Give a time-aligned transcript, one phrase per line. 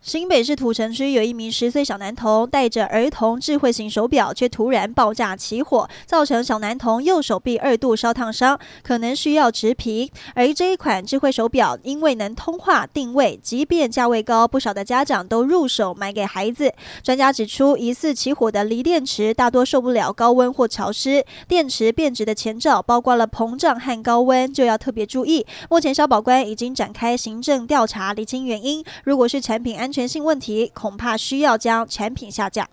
[0.00, 10.10] 新北市土城区有一名十岁小男童戴着儿童智慧型手表，却突然爆炸起火，造成小男童右手臂二度烧烫伤，可能需要植皮。
[10.34, 16.72] 而这一款智慧手表因为能通话定位，即便价位高，不少的家长都入手买给孩子。
[17.02, 25.44] 专家指出，疑似起火的锂电池大多受不了高温或潮湿，电池变质的前兆包括了膨胀和高温，就要特别注意。
[25.68, 28.82] 目前消保官已经展开行政调查，厘清原因。
[29.04, 32.68] 如果是产品安安，全性问题，恐怕需要将产品下架。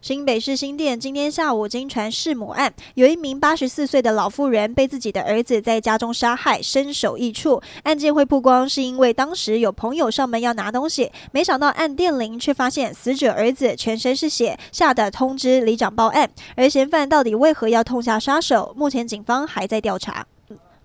[0.00, 7.60] 新北市新店今天下午惊传弑母案，有一名八十四岁的老妇人被自己的儿子在家中杀害，身首异处。
[7.82, 16.30] 案件会曝光，是因为当时有朋友上门要拿东西，没想到按电铃，却发现死者儿子全身是血，吓得通知里长报案。
[16.54, 18.72] 而嫌犯到底为何要痛下杀手？
[18.76, 20.26] 目前警方还在调查。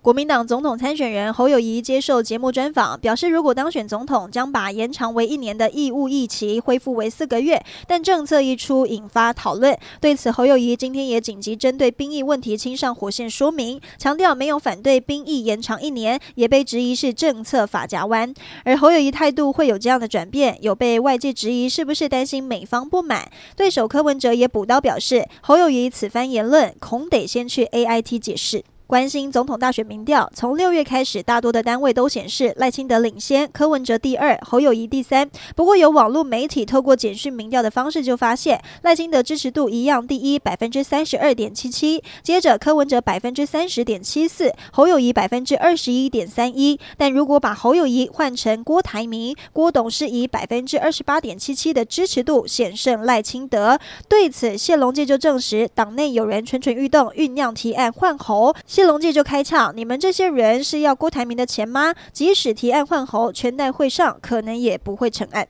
[0.01, 7.63] 国民党总统参选人侯友宜接受节目专访，表示如果当选总统，将把延长为一年的义务役期恢复为四个月。
[7.85, 9.77] 但政策一出，引发讨论。
[9.99, 18.33] 对此，侯友宜今天也紧急针对兵役问题亲上火线说明，强调没有反对兵役延长一年，也被质疑是政策法夹弯。
[18.63, 23.29] 而侯友宜态度会有这样的转变，有被外界质疑是不是担心美方不满。
[23.55, 28.63] 对手柯文哲也补刀表示，侯友宜此番言论恐得先去 AIT 解释。
[28.91, 35.31] 关心总统大选民调，从六月开始，大多的单位都显示赖清德领先，柯文哲第二，侯友谊第三。
[35.55, 46.77] 不过有网络媒体透过简讯民调的方式就发现，赖清德支持度一样第一，百分之三十二点七七，接着柯文哲百分之三十点七四，侯友谊百分之二十一点三一。
[46.97, 53.79] 但如果把侯友谊换成郭台铭，郭董是以百分之二十八点七七的支持度险胜赖清德。
[54.09, 58.53] 对此，谢龙介就证实，党内有人蠢蠢欲动，酝酿提案换侯。
[58.83, 61.93] 龙介就开呛：“你们这些人是要郭台铭的钱吗？
[62.11, 65.47] 即使提案换侯，全代会上可能也不会成案。”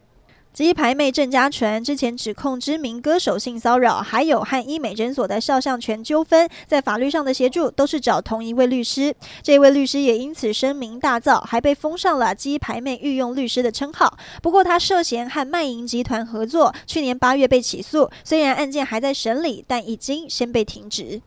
[0.53, 9.15] 鸡排妹郑家纯之前指控知名歌手性骚扰，还有和医美诊所的肖像权纠纷，在法律上的协助都是找同一位律师。
[9.41, 14.17] 这位律师也因此声名大噪，还被封上了“鸡排妹御用律师”的称号。
[14.41, 21.21] 不过他涉嫌和卖淫集团合作，去年八月被起诉，虽然案件还在审理，但已经先被停职。